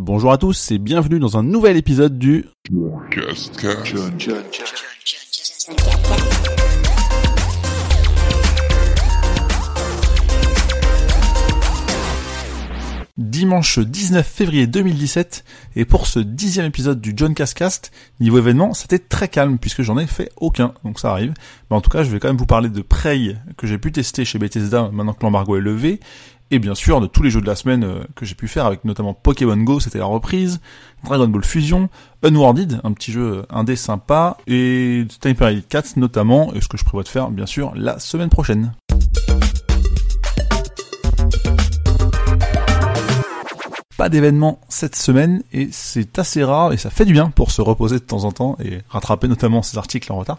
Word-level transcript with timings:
Bonjour 0.00 0.30
à 0.30 0.38
tous 0.38 0.70
et 0.70 0.78
bienvenue 0.78 1.18
dans 1.18 1.38
un 1.38 1.42
nouvel 1.42 1.76
épisode 1.76 2.20
du 2.20 2.44
Dimanche 13.16 13.80
19 13.80 14.24
février 14.24 14.68
2017 14.68 15.44
et 15.74 15.84
pour 15.84 16.06
ce 16.06 16.20
dixième 16.20 16.66
épisode 16.66 17.00
du 17.00 17.14
John 17.16 17.34
Cascast, 17.34 17.90
niveau 18.20 18.38
événement, 18.38 18.74
c'était 18.74 19.00
très 19.00 19.26
calme 19.26 19.58
puisque 19.58 19.82
j'en 19.82 19.98
ai 19.98 20.06
fait 20.06 20.30
aucun, 20.36 20.74
donc 20.84 21.00
ça 21.00 21.10
arrive. 21.10 21.34
Mais 21.68 21.76
en 21.76 21.80
tout 21.80 21.90
cas, 21.90 22.04
je 22.04 22.10
vais 22.10 22.20
quand 22.20 22.28
même 22.28 22.36
vous 22.36 22.46
parler 22.46 22.68
de 22.68 22.82
Prey 22.82 23.34
que 23.56 23.66
j'ai 23.66 23.78
pu 23.78 23.90
tester 23.90 24.24
chez 24.24 24.38
Bethesda 24.38 24.90
maintenant 24.92 25.14
que 25.14 25.24
l'embargo 25.24 25.56
est 25.56 25.60
levé 25.60 25.98
et 26.50 26.58
bien 26.58 26.74
sûr 26.74 27.00
de 27.00 27.06
tous 27.06 27.22
les 27.22 27.30
jeux 27.30 27.40
de 27.40 27.46
la 27.46 27.56
semaine 27.56 27.84
euh, 27.84 28.00
que 28.14 28.24
j'ai 28.24 28.34
pu 28.34 28.48
faire 28.48 28.66
avec 28.66 28.84
notamment 28.84 29.14
Pokémon 29.14 29.56
Go, 29.56 29.80
c'était 29.80 29.98
la 29.98 30.06
reprise, 30.06 30.60
Dragon 31.04 31.28
Ball 31.28 31.44
Fusion, 31.44 31.88
Unwarded, 32.22 32.80
un 32.84 32.92
petit 32.92 33.12
jeu 33.12 33.44
indé 33.50 33.76
sympa, 33.76 34.38
et 34.46 35.04
Sniper 35.20 35.48
Elite 35.48 35.68
4 35.68 35.96
notamment, 35.96 36.52
et 36.54 36.60
ce 36.60 36.68
que 36.68 36.78
je 36.78 36.84
prévois 36.84 37.02
de 37.02 37.08
faire 37.08 37.30
bien 37.30 37.46
sûr 37.46 37.72
la 37.74 37.98
semaine 37.98 38.30
prochaine. 38.30 38.72
Pas 43.98 44.08
d'événement 44.08 44.60
cette 44.68 44.94
semaine 44.94 45.42
et 45.52 45.68
c'est 45.72 46.20
assez 46.20 46.44
rare 46.44 46.72
et 46.72 46.76
ça 46.76 46.88
fait 46.88 47.04
du 47.04 47.12
bien 47.12 47.30
pour 47.30 47.50
se 47.50 47.60
reposer 47.60 47.96
de 47.96 48.04
temps 48.04 48.22
en 48.24 48.30
temps 48.30 48.56
et 48.64 48.78
rattraper 48.88 49.26
notamment 49.26 49.60
ces 49.60 49.76
articles 49.76 50.12
en 50.12 50.18
retard. 50.18 50.38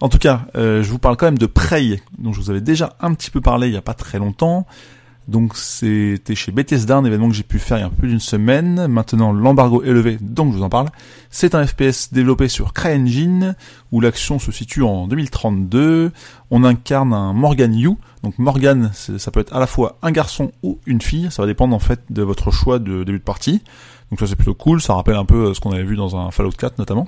En 0.00 0.08
tout 0.08 0.18
cas, 0.18 0.46
euh, 0.56 0.82
je 0.82 0.90
vous 0.90 0.98
parle 0.98 1.16
quand 1.16 1.26
même 1.26 1.38
de 1.38 1.46
Prey, 1.46 2.00
dont 2.16 2.32
je 2.32 2.40
vous 2.40 2.50
avais 2.50 2.62
déjà 2.62 2.96
un 3.00 3.12
petit 3.12 3.30
peu 3.30 3.42
parlé 3.42 3.66
il 3.66 3.72
n'y 3.72 3.76
a 3.76 3.82
pas 3.82 3.94
très 3.94 4.18
longtemps. 4.18 4.66
Donc 5.28 5.58
c'était 5.58 6.34
chez 6.34 6.52
Bethesda, 6.52 6.96
un 6.96 7.04
événement 7.04 7.28
que 7.28 7.34
j'ai 7.34 7.42
pu 7.42 7.58
faire 7.58 7.76
il 7.76 7.82
y 7.82 7.84
a 7.84 7.90
plus 7.90 8.08
d'une 8.08 8.18
semaine. 8.18 8.86
Maintenant 8.86 9.30
l'embargo 9.32 9.82
est 9.82 9.92
levé, 9.92 10.16
donc 10.20 10.52
je 10.52 10.58
vous 10.58 10.64
en 10.64 10.70
parle. 10.70 10.88
C'est 11.28 11.54
un 11.54 11.66
FPS 11.66 12.12
développé 12.12 12.48
sur 12.48 12.72
CryEngine, 12.72 13.54
où 13.92 14.00
l'action 14.00 14.38
se 14.38 14.50
situe 14.50 14.82
en 14.82 15.06
2032. 15.06 16.12
On 16.50 16.64
incarne 16.64 17.12
un 17.12 17.34
Morgan 17.34 17.74
Yu. 17.74 17.90
Donc 18.22 18.38
Morgan, 18.38 18.90
ça 18.94 19.30
peut 19.30 19.40
être 19.40 19.54
à 19.54 19.60
la 19.60 19.66
fois 19.66 19.98
un 20.00 20.10
garçon 20.10 20.50
ou 20.62 20.78
une 20.86 21.02
fille, 21.02 21.28
ça 21.30 21.42
va 21.42 21.46
dépendre 21.46 21.76
en 21.76 21.78
fait 21.78 22.00
de 22.08 22.22
votre 22.22 22.50
choix 22.50 22.78
de 22.78 23.04
début 23.04 23.18
de 23.18 23.24
partie. 23.24 23.62
Donc 24.10 24.20
ça 24.20 24.26
c'est 24.26 24.36
plutôt 24.36 24.54
cool, 24.54 24.80
ça 24.80 24.94
rappelle 24.94 25.16
un 25.16 25.26
peu 25.26 25.52
ce 25.52 25.60
qu'on 25.60 25.72
avait 25.72 25.84
vu 25.84 25.96
dans 25.96 26.16
un 26.16 26.30
Fallout 26.30 26.52
4 26.52 26.78
notamment. 26.78 27.06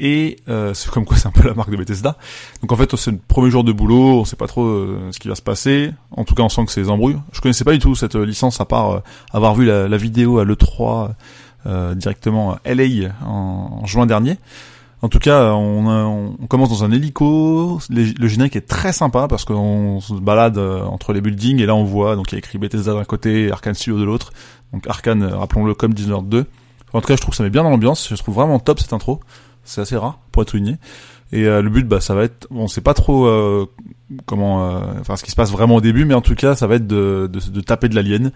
Et 0.00 0.38
euh, 0.48 0.74
c'est 0.74 0.90
comme 0.90 1.04
quoi 1.04 1.16
c'est 1.16 1.28
un 1.28 1.32
peu 1.32 1.46
la 1.46 1.54
marque 1.54 1.70
de 1.70 1.76
Bethesda. 1.76 2.16
Donc 2.60 2.72
en 2.72 2.76
fait 2.76 2.94
c'est 2.96 3.12
le 3.12 3.18
premier 3.18 3.50
jour 3.50 3.64
de 3.64 3.72
boulot, 3.72 4.20
on 4.20 4.24
sait 4.24 4.36
pas 4.36 4.46
trop 4.46 4.64
euh, 4.64 5.08
ce 5.12 5.18
qui 5.18 5.28
va 5.28 5.34
se 5.34 5.42
passer. 5.42 5.92
En 6.10 6.24
tout 6.24 6.34
cas 6.34 6.42
on 6.42 6.48
sent 6.48 6.64
que 6.66 6.72
c'est 6.72 6.82
des 6.82 6.90
embrouilles. 6.90 7.18
Je 7.32 7.40
connaissais 7.40 7.64
pas 7.64 7.72
du 7.72 7.78
tout 7.78 7.94
cette 7.94 8.16
euh, 8.16 8.24
licence 8.24 8.60
à 8.60 8.64
part 8.64 9.02
avoir 9.32 9.54
vu 9.54 9.66
la, 9.66 9.96
vidéo 9.96 10.38
à 10.38 10.44
l'E3 10.44 11.10
directement 11.94 12.56
à 12.64 12.74
LA 12.74 13.10
en, 13.24 13.86
juin 13.86 14.06
dernier. 14.06 14.36
En 15.00 15.08
tout 15.08 15.18
cas, 15.18 15.52
on, 15.52 16.36
commence 16.48 16.70
dans 16.70 16.82
un 16.82 16.90
hélico. 16.90 17.78
Le, 17.90 18.26
générique 18.26 18.56
est 18.56 18.66
très 18.66 18.92
sympa 18.92 19.28
parce 19.28 19.44
qu'on 19.44 20.00
se 20.00 20.14
balade 20.14 20.58
entre 20.58 21.12
les 21.12 21.20
buildings 21.20 21.60
et 21.60 21.66
là 21.66 21.74
on 21.74 21.84
voit 21.84 22.16
donc 22.16 22.32
il 22.32 22.34
y 22.34 22.36
a 22.36 22.38
écrit 22.38 22.58
Bethesda 22.58 22.94
d'un 22.94 23.04
côté, 23.04 23.50
Arkane 23.50 23.74
Studio 23.74 23.98
de 23.98 24.04
l'autre. 24.04 24.32
Donc 24.72 24.86
Arkane, 24.88 25.24
rappelons-le 25.24 25.74
comme 25.74 25.94
Dishonored 25.94 26.28
2. 26.28 26.46
En 26.94 27.00
tout 27.00 27.08
cas, 27.08 27.16
je 27.16 27.20
trouve 27.20 27.30
que 27.30 27.36
ça 27.36 27.42
met 27.42 27.50
bien 27.50 27.64
dans 27.64 27.70
l'ambiance. 27.70 28.08
Je 28.08 28.14
trouve 28.14 28.36
vraiment 28.36 28.60
top 28.60 28.78
cette 28.78 28.92
intro 28.92 29.20
c'est 29.64 29.80
assez 29.80 29.96
rare 29.96 30.18
pour 30.32 30.42
être 30.42 30.50
souligné. 30.50 30.78
Et 31.32 31.46
euh, 31.46 31.62
le 31.62 31.70
but, 31.70 31.88
bah, 31.88 32.00
ça 32.00 32.14
va 32.14 32.22
être, 32.22 32.46
on 32.52 32.68
sait 32.68 32.80
pas 32.80 32.94
trop 32.94 33.26
euh, 33.26 33.66
comment, 34.24 34.70
euh, 34.70 34.80
enfin, 35.00 35.16
ce 35.16 35.24
qui 35.24 35.32
se 35.32 35.36
passe 35.36 35.50
vraiment 35.50 35.76
au 35.76 35.80
début, 35.80 36.04
mais 36.04 36.14
en 36.14 36.20
tout 36.20 36.36
cas, 36.36 36.54
ça 36.54 36.68
va 36.68 36.76
être 36.76 36.86
de, 36.86 37.28
de, 37.32 37.50
de 37.50 37.60
taper 37.60 37.88
de 37.88 37.96
l'alien, 37.96 38.30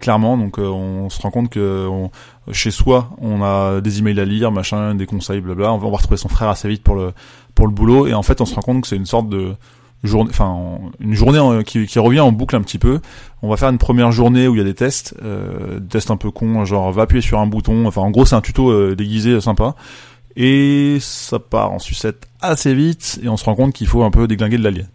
clairement. 0.00 0.38
Donc, 0.38 0.56
on 0.56 1.10
se 1.10 1.20
rend 1.20 1.30
compte 1.30 1.50
que 1.50 1.86
chez 2.50 2.70
soi, 2.70 3.10
on 3.20 3.42
a 3.42 3.82
des 3.82 3.98
emails 3.98 4.18
à 4.20 4.24
lire, 4.24 4.52
machin, 4.52 4.94
des 4.94 5.04
conseils, 5.04 5.42
blabla. 5.42 5.70
On 5.72 5.76
va, 5.76 5.86
on 5.86 5.90
va 5.90 5.98
retrouver 5.98 6.16
son 6.16 6.30
frère 6.30 6.48
assez 6.48 6.66
vite 6.68 6.82
pour 6.82 6.94
le 6.94 7.12
pour 7.54 7.66
le 7.66 7.74
boulot, 7.74 8.06
et 8.06 8.14
en 8.14 8.22
fait, 8.22 8.40
on 8.40 8.46
se 8.46 8.54
rend 8.54 8.62
compte 8.62 8.82
que 8.82 8.88
c'est 8.88 8.96
une 8.96 9.04
sorte 9.04 9.28
de 9.28 9.52
journée, 10.02 10.30
enfin, 10.30 10.78
une 10.98 11.14
journée 11.14 11.62
qui, 11.64 11.86
qui 11.86 11.98
revient 11.98 12.20
en 12.20 12.32
boucle 12.32 12.56
un 12.56 12.62
petit 12.62 12.78
peu. 12.78 13.00
On 13.42 13.50
va 13.50 13.58
faire 13.58 13.68
une 13.68 13.76
première 13.76 14.12
journée 14.12 14.48
où 14.48 14.54
il 14.54 14.58
y 14.58 14.62
a 14.62 14.64
des 14.64 14.72
tests, 14.72 15.14
des 15.22 15.88
tests 15.88 16.10
un 16.10 16.16
peu 16.16 16.30
cons, 16.30 16.64
genre 16.64 16.90
va 16.90 17.02
appuyer 17.02 17.20
sur 17.20 17.38
un 17.38 17.46
bouton. 17.46 17.84
Enfin, 17.86 18.00
en 18.00 18.10
gros, 18.10 18.24
c'est 18.24 18.36
un 18.36 18.40
tuto 18.40 18.94
déguisé 18.94 19.42
sympa 19.42 19.74
et 20.36 20.98
ça 21.00 21.38
part 21.38 21.72
en 21.72 21.78
sucette 21.78 22.28
assez 22.40 22.74
vite 22.74 23.20
et 23.22 23.28
on 23.28 23.36
se 23.36 23.44
rend 23.44 23.54
compte 23.54 23.72
qu'il 23.72 23.86
faut 23.86 24.02
un 24.02 24.10
peu 24.10 24.26
déglinguer 24.26 24.58
de 24.58 24.64
l'alien. 24.64 24.88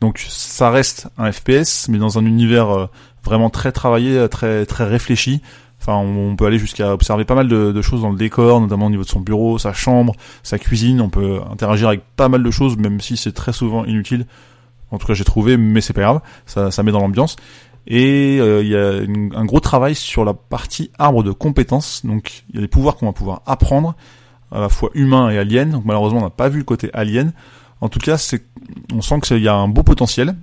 Donc 0.00 0.24
ça 0.28 0.70
reste 0.70 1.08
un 1.18 1.30
FPS 1.30 1.88
mais 1.88 1.98
dans 1.98 2.18
un 2.18 2.24
univers 2.24 2.70
euh, 2.70 2.86
vraiment 3.24 3.50
très 3.50 3.72
travaillé, 3.72 4.28
très 4.28 4.66
très 4.66 4.84
réfléchi. 4.84 5.40
Enfin, 5.80 5.94
on 5.96 6.36
peut 6.36 6.44
aller 6.44 6.58
jusqu'à 6.58 6.92
observer 6.92 7.24
pas 7.24 7.34
mal 7.34 7.48
de, 7.48 7.80
choses 7.82 8.02
dans 8.02 8.10
le 8.10 8.18
décor, 8.18 8.60
notamment 8.60 8.86
au 8.86 8.90
niveau 8.90 9.02
de 9.02 9.08
son 9.08 9.20
bureau, 9.20 9.58
sa 9.58 9.72
chambre, 9.72 10.14
sa 10.42 10.58
cuisine. 10.58 11.00
On 11.00 11.08
peut 11.08 11.40
interagir 11.50 11.88
avec 11.88 12.02
pas 12.16 12.28
mal 12.28 12.42
de 12.42 12.50
choses, 12.50 12.76
même 12.76 13.00
si 13.00 13.16
c'est 13.16 13.32
très 13.32 13.54
souvent 13.54 13.86
inutile. 13.86 14.26
En 14.90 14.98
tout 14.98 15.06
cas, 15.06 15.14
j'ai 15.14 15.24
trouvé, 15.24 15.56
mais 15.56 15.80
c'est 15.80 15.94
pas 15.94 16.02
grave. 16.02 16.20
Ça, 16.44 16.70
ça 16.70 16.82
met 16.82 16.92
dans 16.92 17.00
l'ambiance. 17.00 17.36
Et 17.86 18.38
euh, 18.40 18.62
il 18.62 18.68
y 18.68 18.76
a 18.76 19.38
un 19.38 19.44
gros 19.46 19.60
travail 19.60 19.94
sur 19.94 20.24
la 20.24 20.34
partie 20.34 20.90
arbre 20.98 21.22
de 21.22 21.32
compétences. 21.32 22.04
Donc, 22.04 22.44
il 22.50 22.56
y 22.56 22.58
a 22.58 22.60
des 22.60 22.68
pouvoirs 22.68 22.96
qu'on 22.96 23.06
va 23.06 23.12
pouvoir 23.12 23.40
apprendre 23.46 23.94
à 24.50 24.60
la 24.60 24.68
fois 24.68 24.90
humain 24.94 25.30
et 25.30 25.38
alien. 25.38 25.70
Donc 25.70 25.84
malheureusement, 25.84 26.20
on 26.20 26.24
n'a 26.24 26.30
pas 26.30 26.48
vu 26.48 26.58
le 26.58 26.64
côté 26.64 26.90
alien. 26.92 27.32
En 27.80 27.88
tout 27.88 27.98
cas, 27.98 28.18
c'est, 28.18 28.44
on 28.92 29.00
sent 29.00 29.20
qu'il 29.20 29.38
y 29.38 29.48
a 29.48 29.54
un 29.54 29.68
beau 29.68 29.82
potentiel. 29.82 30.34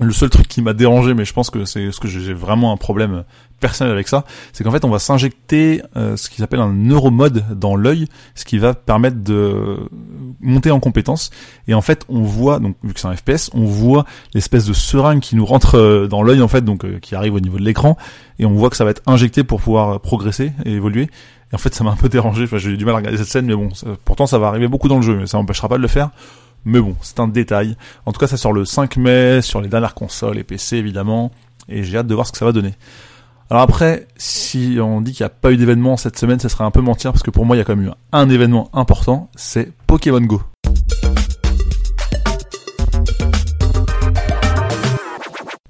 Le 0.00 0.12
seul 0.12 0.30
truc 0.30 0.46
qui 0.46 0.62
m'a 0.62 0.74
dérangé, 0.74 1.12
mais 1.12 1.24
je 1.24 1.32
pense 1.32 1.50
que 1.50 1.64
c'est 1.64 1.90
ce 1.90 1.98
que 1.98 2.06
j'ai 2.06 2.32
vraiment 2.32 2.72
un 2.72 2.76
problème 2.76 3.24
personnel 3.58 3.92
avec 3.92 4.08
ça, 4.08 4.24
c'est 4.52 4.64
qu'en 4.64 4.70
fait 4.70 4.84
on 4.84 4.90
va 4.90 4.98
s'injecter 4.98 5.82
euh, 5.96 6.16
ce 6.16 6.30
qui 6.30 6.36
s'appelle 6.36 6.60
un 6.60 6.72
neuromode 6.72 7.44
dans 7.58 7.74
l'œil, 7.74 8.06
ce 8.34 8.44
qui 8.44 8.58
va 8.58 8.74
permettre 8.74 9.22
de 9.22 9.76
monter 10.40 10.70
en 10.70 10.80
compétence. 10.80 11.30
Et 11.66 11.74
en 11.74 11.80
fait 11.80 12.04
on 12.08 12.22
voit, 12.22 12.60
donc 12.60 12.76
vu 12.82 12.94
que 12.94 13.00
c'est 13.00 13.08
un 13.08 13.16
FPS, 13.16 13.50
on 13.54 13.64
voit 13.64 14.04
l'espèce 14.34 14.64
de 14.66 14.72
seringue 14.72 15.20
qui 15.20 15.36
nous 15.36 15.44
rentre 15.44 15.76
euh, 15.76 16.06
dans 16.06 16.22
l'œil 16.22 16.42
en 16.42 16.48
fait, 16.48 16.64
donc 16.64 16.84
euh, 16.84 16.98
qui 17.00 17.14
arrive 17.14 17.34
au 17.34 17.40
niveau 17.40 17.58
de 17.58 17.64
l'écran, 17.64 17.96
et 18.38 18.46
on 18.46 18.54
voit 18.54 18.70
que 18.70 18.76
ça 18.76 18.84
va 18.84 18.90
être 18.90 19.02
injecté 19.06 19.42
pour 19.42 19.60
pouvoir 19.60 20.00
progresser 20.00 20.52
et 20.64 20.72
évoluer. 20.72 21.08
Et 21.50 21.54
en 21.54 21.58
fait, 21.58 21.74
ça 21.74 21.82
m'a 21.84 21.90
un 21.90 21.96
peu 21.96 22.08
dérangé. 22.08 22.44
Enfin, 22.44 22.58
j'ai 22.58 22.70
eu 22.70 22.76
du 22.76 22.84
mal 22.84 22.94
à 22.94 22.98
regarder 22.98 23.18
cette 23.18 23.28
scène, 23.28 23.46
mais 23.46 23.54
bon, 23.54 23.70
pourtant 24.04 24.26
ça 24.26 24.38
va 24.38 24.48
arriver 24.48 24.68
beaucoup 24.68 24.88
dans 24.88 24.96
le 24.96 25.02
jeu, 25.02 25.16
mais 25.16 25.26
ça 25.26 25.38
m'empêchera 25.38 25.68
pas 25.68 25.76
de 25.76 25.82
le 25.82 25.88
faire. 25.88 26.10
Mais 26.64 26.80
bon, 26.80 26.96
c'est 27.00 27.20
un 27.20 27.28
détail. 27.28 27.76
En 28.04 28.12
tout 28.12 28.20
cas, 28.20 28.26
ça 28.26 28.36
sort 28.36 28.52
le 28.52 28.64
5 28.64 28.96
mai 28.96 29.40
sur 29.40 29.60
les 29.60 29.68
dernières 29.68 29.94
consoles 29.94 30.38
et 30.38 30.44
PC 30.44 30.76
évidemment, 30.76 31.30
et 31.68 31.84
j'ai 31.84 31.96
hâte 31.98 32.06
de 32.06 32.14
voir 32.14 32.26
ce 32.26 32.32
que 32.32 32.38
ça 32.38 32.44
va 32.44 32.52
donner. 32.52 32.74
Alors 33.50 33.62
après, 33.62 34.06
si 34.18 34.76
on 34.78 35.00
dit 35.00 35.12
qu'il 35.12 35.24
n'y 35.24 35.28
a 35.28 35.30
pas 35.30 35.50
eu 35.52 35.56
d'événement 35.56 35.96
cette 35.96 36.18
semaine, 36.18 36.38
ça 36.38 36.50
serait 36.50 36.64
un 36.64 36.70
peu 36.70 36.82
mentir 36.82 37.12
parce 37.12 37.22
que 37.22 37.30
pour 37.30 37.46
moi, 37.46 37.56
il 37.56 37.60
y 37.60 37.62
a 37.62 37.64
quand 37.64 37.76
même 37.76 37.86
eu 37.86 37.90
un 38.12 38.28
événement 38.28 38.68
important, 38.74 39.30
c'est 39.36 39.72
Pokémon 39.86 40.20
Go. 40.20 40.42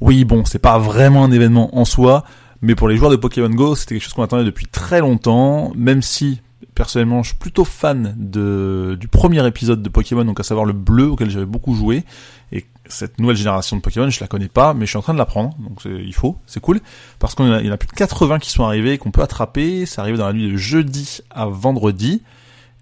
Oui, 0.00 0.24
bon, 0.24 0.44
c'est 0.44 0.58
pas 0.58 0.78
vraiment 0.78 1.22
un 1.22 1.30
événement 1.30 1.76
en 1.78 1.84
soi, 1.84 2.24
mais 2.62 2.74
pour 2.74 2.88
les 2.88 2.96
joueurs 2.96 3.10
de 3.10 3.16
Pokémon 3.16 3.50
Go, 3.50 3.74
c'était 3.74 3.94
quelque 3.94 4.04
chose 4.04 4.14
qu'on 4.14 4.22
attendait 4.22 4.44
depuis 4.44 4.66
très 4.66 5.00
longtemps, 5.00 5.72
même 5.76 6.02
si 6.02 6.40
personnellement 6.74 7.22
je 7.22 7.30
suis 7.30 7.38
plutôt 7.38 7.64
fan 7.64 8.14
de, 8.16 8.96
du 8.98 9.08
premier 9.08 9.44
épisode 9.46 9.82
de 9.82 9.88
Pokémon, 9.88 10.24
donc 10.24 10.40
à 10.40 10.42
savoir 10.42 10.64
le 10.64 10.72
bleu 10.72 11.08
auquel 11.10 11.30
j'avais 11.30 11.46
beaucoup 11.46 11.74
joué, 11.74 12.04
et 12.52 12.66
cette 12.86 13.20
nouvelle 13.20 13.36
génération 13.36 13.76
de 13.76 13.82
Pokémon, 13.82 14.08
je 14.10 14.20
la 14.20 14.28
connais 14.28 14.48
pas, 14.48 14.74
mais 14.74 14.86
je 14.86 14.90
suis 14.90 14.98
en 14.98 15.02
train 15.02 15.12
de 15.12 15.18
l'apprendre, 15.18 15.56
donc 15.58 15.82
il 15.84 16.14
faut, 16.14 16.38
c'est 16.46 16.60
cool, 16.60 16.80
parce 17.18 17.34
qu'il 17.34 17.46
y, 17.46 17.68
en 17.68 17.72
a 17.72 17.76
plus 17.76 17.88
de 17.88 17.92
80 17.92 18.38
qui 18.38 18.50
sont 18.50 18.64
arrivés, 18.64 18.98
qu'on 18.98 19.10
peut 19.10 19.22
attraper, 19.22 19.86
c'est 19.86 20.00
arrivé 20.00 20.18
dans 20.18 20.26
la 20.26 20.32
nuit 20.32 20.52
de 20.52 20.56
jeudi 20.56 21.20
à 21.30 21.46
vendredi, 21.46 22.22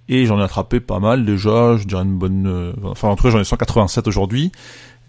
et 0.09 0.26
j'en 0.26 0.38
ai 0.38 0.42
attrapé 0.42 0.81
pas 0.81 1.00
mal 1.00 1.25
déjà, 1.25 1.76
je 1.76 1.84
dirais 1.84 2.03
une 2.03 2.19
bonne, 2.19 2.47
euh, 2.47 2.72
enfin 2.84 3.09
en 3.09 3.16
tout 3.16 3.25
cas 3.25 3.31
j'en 3.31 3.41
ai 3.41 3.44
187 3.44 4.06
aujourd'hui, 4.06 4.53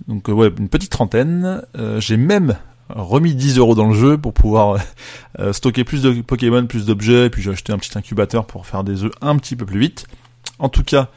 donc 0.07 0.29
euh, 0.29 0.33
ouais, 0.33 0.51
une 0.57 0.69
petite 0.69 0.91
trentaine, 0.91 1.61
euh, 1.77 1.99
j'ai 1.99 2.17
même 2.17 2.57
remis 2.89 3.35
10 3.35 3.57
euros 3.57 3.75
dans 3.75 3.87
le 3.87 3.93
jeu 3.93 4.17
pour 4.17 4.33
pouvoir 4.33 4.79
euh, 5.39 5.53
stocker 5.53 5.83
plus 5.83 6.01
de 6.01 6.21
Pokémon, 6.21 6.65
plus 6.65 6.85
d'objets, 6.85 7.27
et 7.27 7.29
puis 7.29 7.41
j'ai 7.41 7.51
acheté 7.51 7.73
un 7.73 7.77
petit 7.77 7.97
incubateur 7.97 8.45
pour 8.45 8.65
faire 8.65 8.83
des 8.83 9.03
œufs 9.03 9.11
un 9.21 9.37
petit 9.37 9.55
peu 9.55 9.65
plus 9.65 9.79
vite. 9.79 10.07
En 10.59 10.69
tout 10.69 10.83
cas, 10.83 11.09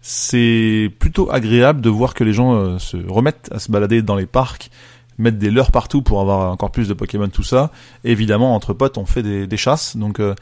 c'est 0.00 0.90
plutôt 0.98 1.30
agréable 1.30 1.80
de 1.80 1.90
voir 1.90 2.14
que 2.14 2.24
les 2.24 2.32
gens 2.32 2.54
euh, 2.54 2.78
se 2.78 2.96
remettent 2.96 3.48
à 3.52 3.58
se 3.58 3.70
balader 3.70 4.02
dans 4.02 4.16
les 4.16 4.26
parcs, 4.26 4.70
mettre 5.18 5.38
des 5.38 5.50
leurres 5.50 5.72
partout 5.72 6.02
pour 6.02 6.20
avoir 6.20 6.50
encore 6.50 6.70
plus 6.70 6.88
de 6.88 6.94
Pokémon, 6.94 7.28
tout 7.28 7.42
ça. 7.42 7.70
évidemment, 8.04 8.54
entre 8.54 8.72
potes, 8.74 8.98
on 8.98 9.06
fait 9.06 9.22
des, 9.22 9.56
chasses, 9.56 9.96
donc 9.96 10.20
euh, 10.20 10.34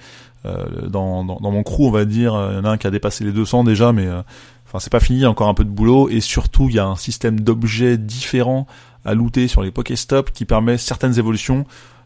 dans, 0.89 1.25
dans, 1.25 1.51
mon 1.51 1.63
crew, 1.63 1.83
on 1.83 1.91
va 1.91 2.05
dire, 2.05 2.35
il 2.51 2.57
y 2.57 2.59
en 2.59 2.65
a 2.65 2.71
un 2.71 2.77
qui 2.77 2.87
a 2.87 2.91
dépassé 2.91 3.25
les 3.25 3.33
200 3.33 3.65
déjà, 3.65 3.93
mais 3.93 4.07
enfin 4.75 4.83
c'est 4.83 4.91
pas 4.91 4.99
fini, 4.99 5.21
il 5.21 5.23
y 5.23 5.25
a 5.25 5.31
encore 5.31 5.47
un 5.47 5.55
peu 5.55 5.65
de 5.65 5.71
boulot, 5.71 6.09
et 6.09 6.21
surtout 6.21 6.69
il 6.69 6.75
y 6.75 6.81
a 6.81 6.85
un 6.85 6.97
système 6.97 7.39
d'objets 7.39 7.97
différents 7.97 8.67
à 9.05 9.15
looter 9.15 9.47
sur 9.47 9.63
les 9.63 9.71
Pokéstop 9.71 10.33
qui 10.33 10.47
permet 10.47 10.79
certaines 10.79 11.17
évolutions. 11.17 11.65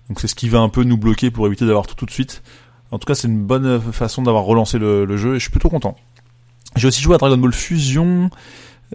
Donc 0.09 0.21
c'est 0.21 0.29
ce 0.29 0.35
qui 0.35 0.51
va 0.51 0.59
un 0.59 0.69
peu 0.69 0.85
nous 0.85 0.99
bloquer 0.99 1.31
pour 1.31 1.47
éviter 1.47 1.65
d'avoir 1.65 1.87
tout 1.87 1.95
tout 1.95 2.05
de 2.05 2.11
suite. 2.11 2.43
En 2.91 2.99
tout 2.99 3.07
cas, 3.07 3.15
c'est 3.15 3.29
une 3.29 3.43
bonne 3.43 3.81
façon 3.81 4.23
d'avoir 4.23 4.45
relancé 4.45 4.79
le, 4.79 5.17
jeu 5.17 5.31
et 5.31 5.39
je 5.39 5.45
suis 5.45 5.51
plutôt 5.51 5.71
content. 5.71 5.97
J'ai 6.77 6.89
aussi 6.89 7.01
joué 7.01 7.15
à 7.15 7.19
Dragon 7.19 7.39
Ball 7.39 7.55
Fusion. 7.55 8.31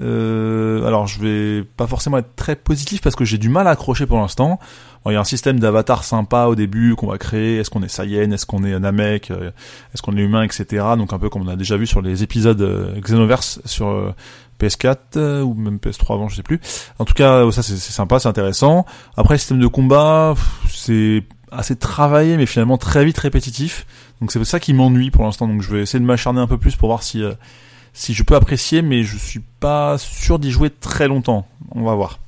Euh, 0.02 0.86
alors 0.86 1.06
je 1.06 1.20
vais 1.20 1.64
pas 1.64 1.86
forcément 1.86 2.18
être 2.18 2.36
très 2.36 2.56
positif 2.56 3.02
parce 3.02 3.16
que 3.16 3.26
j'ai 3.26 3.38
du 3.38 3.50
mal 3.50 3.68
à 3.68 3.72
accrocher 3.72 4.08
pour 4.08 4.18
l'instant. 4.18 4.60
il 5.06 5.12
y 5.12 5.16
a 5.16 5.20
un 5.20 5.24
système 5.24 5.60
d'avatar 5.60 6.04
sympa 6.04 6.46
au 6.46 6.56
début 6.56 6.96
qu'on 6.96 7.08
va 7.08 7.18
créer. 7.18 7.58
Est-ce 7.58 7.70
qu'on 7.70 7.84
est 7.84 7.88
Saiyan? 7.90 8.32
Est-ce 8.32 8.46
qu'on 8.46 8.64
est 8.64 8.78
Namek? 8.80 9.32
Euh, 9.32 9.52
Est-ce 9.94 10.02
qu'on 10.02 10.18
est 10.18 10.22
humain, 10.22 10.44
etc. 10.44 10.86
Donc 10.98 11.14
un 11.14 11.20
peu 11.20 11.30
comme 11.30 11.44
on 11.44 11.48
a 11.48 11.56
déjà 11.56 11.78
vu 11.78 11.86
sur 11.86 12.02
les 12.02 12.24
épisodes 12.24 12.62
euh, 12.62 13.00
Xenoverse 13.00 13.62
sur 13.66 14.14
PS4 14.60 15.42
ou 15.42 15.54
même 15.54 15.78
PS3 15.78 16.14
avant, 16.14 16.30
je 16.30 16.36
sais 16.38 16.44
plus. 16.44 16.60
En 17.00 17.06
tout 17.06 17.14
cas, 17.14 17.50
ça 17.52 17.62
c'est 17.62 17.78
sympa, 17.78 18.20
c'est 18.20 18.30
intéressant. 18.30 18.86
Après, 19.18 19.36
le 19.36 19.40
système 19.40 19.60
de 19.60 19.68
combat, 19.68 20.36
c'est 20.70 21.24
assez 21.52 21.76
travaillé, 21.76 22.38
mais 22.38 22.48
finalement 22.48 22.78
très 22.78 23.06
vite 23.06 23.18
répétitif. 23.20 23.86
Donc 24.22 24.32
c'est 24.32 24.44
ça 24.44 24.60
qui 24.60 24.74
m'ennuie 24.74 25.12
pour 25.12 25.24
l'instant. 25.24 25.48
Donc 25.48 25.62
je 25.62 25.72
vais 25.72 25.82
essayer 25.82 26.00
de 26.00 26.06
m'acharner 26.06 26.40
un 26.40 26.48
peu 26.48 26.58
plus 26.58 26.76
pour 26.76 26.88
voir 26.88 27.04
si 27.04 27.24
si 27.94 28.14
je 28.14 28.24
peux 28.24 28.36
apprécier, 28.36 28.82
mais 28.82 29.04
je 29.04 29.18
suis 29.18 29.42
pas 29.60 29.98
sûr 29.98 30.40
d'y 30.40 30.52
jouer 30.52 30.70
très 30.72 31.08
longtemps. 31.08 31.48
On 31.72 31.84
va 31.84 31.94
voir. 31.94 32.20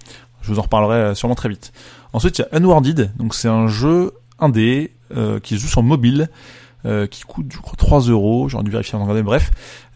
Je 0.41 0.51
vous 0.51 0.59
en 0.59 0.61
reparlerai 0.61 0.97
euh, 0.97 1.15
sûrement 1.15 1.35
très 1.35 1.49
vite. 1.49 1.73
Ensuite, 2.13 2.37
il 2.37 2.41
y 2.43 2.45
a 2.45 2.57
Unwarded, 2.57 3.11
donc 3.17 3.33
c'est 3.33 3.47
un 3.47 3.67
jeu 3.67 4.13
indé 4.39 4.91
euh, 5.15 5.39
qui 5.39 5.55
se 5.55 5.61
joue 5.61 5.67
sur 5.67 5.83
mobile, 5.83 6.29
euh, 6.85 7.07
qui 7.07 7.23
coûte 7.23 7.47
je 7.49 7.57
crois 7.57 7.73
3 7.77 8.01
euros. 8.01 8.47
J'aurais 8.47 8.63
dû 8.63 8.71
vérifier 8.71 8.95
avant 8.95 9.05
de 9.05 9.09
regarder, 9.09 9.25
bref. 9.25 9.51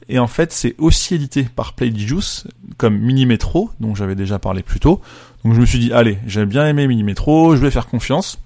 Et 0.09 0.17
en 0.17 0.25
fait, 0.25 0.51
c'est 0.51 0.73
aussi 0.79 1.13
édité 1.13 1.43
par 1.43 1.75
Juice, 1.79 2.47
comme 2.77 2.97
Mini 2.97 3.27
Metro, 3.27 3.69
dont 3.79 3.93
j'avais 3.93 4.15
déjà 4.15 4.39
parlé 4.39 4.63
plus 4.63 4.79
tôt. 4.79 5.01
Donc 5.45 5.53
je 5.53 5.61
me 5.61 5.65
suis 5.67 5.77
dit, 5.77 5.93
allez, 5.93 6.17
j'ai 6.25 6.47
bien 6.47 6.67
aimé 6.67 6.87
Mini 6.87 7.03
Metro, 7.03 7.55
je 7.55 7.61
vais 7.61 7.69
faire 7.69 7.85
confiance. 7.85 8.39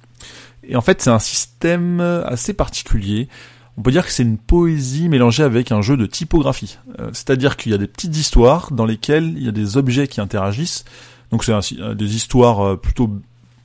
Et 0.67 0.75
en 0.75 0.81
fait, 0.81 1.01
c'est 1.01 1.09
un 1.09 1.19
système 1.19 2.01
assez 2.01 2.53
particulier 2.53 3.29
on 3.77 3.81
peut 3.81 3.91
dire 3.91 4.05
que 4.05 4.11
c'est 4.11 4.23
une 4.23 4.37
poésie 4.37 5.09
mélangée 5.09 5.43
avec 5.43 5.71
un 5.71 5.81
jeu 5.81 5.97
de 5.97 6.05
typographie. 6.05 6.77
Euh, 6.99 7.09
c'est-à-dire 7.13 7.57
qu'il 7.57 7.71
y 7.71 7.75
a 7.75 7.77
des 7.77 7.87
petites 7.87 8.15
histoires 8.15 8.71
dans 8.71 8.85
lesquelles 8.85 9.33
il 9.35 9.43
y 9.43 9.47
a 9.47 9.51
des 9.51 9.77
objets 9.77 10.07
qui 10.07 10.21
interagissent. 10.21 10.85
Donc 11.31 11.43
c'est 11.43 11.53
euh, 11.79 11.95
des 11.95 12.15
histoires 12.15 12.61
euh, 12.61 12.75
plutôt 12.75 13.09